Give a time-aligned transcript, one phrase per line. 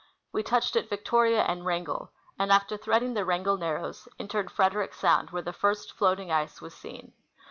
[0.31, 5.29] We touched at Victoria and Wrangell, and, after threading the Wrangell narrows, entered Frederick sound,
[5.29, 7.13] where the first floating ice was seen.